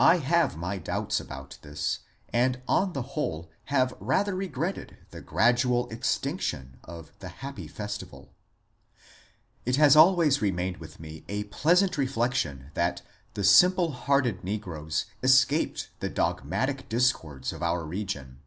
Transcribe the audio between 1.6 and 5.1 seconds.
this, and on the whole have rather regretted